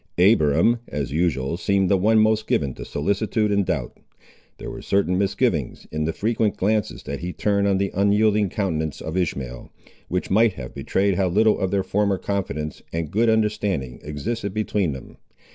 Abiram, 0.17 0.79
as 0.87 1.11
usual, 1.11 1.57
seemed 1.57 1.87
the 1.87 1.95
one 1.95 2.17
most 2.17 2.47
given 2.47 2.73
to 2.73 2.83
solicitude 2.85 3.51
and 3.51 3.63
doubt. 3.63 3.99
There 4.57 4.71
were 4.71 4.81
certain 4.81 5.15
misgivings, 5.15 5.85
in 5.91 6.05
the 6.05 6.11
frequent 6.11 6.57
glances 6.57 7.03
that 7.03 7.19
he 7.19 7.31
turned 7.33 7.67
on 7.67 7.77
the 7.77 7.91
unyielding 7.93 8.49
countenance 8.49 8.99
of 8.99 9.15
Ishmael, 9.15 9.69
which 10.07 10.31
might 10.31 10.53
have 10.53 10.73
betrayed 10.73 11.13
how 11.17 11.27
little 11.29 11.59
of 11.59 11.69
their 11.69 11.83
former 11.83 12.17
confidence 12.17 12.81
and 12.91 13.11
good 13.11 13.29
understanding 13.29 13.99
existed 14.01 14.55
between 14.55 14.93
them. 14.93 15.17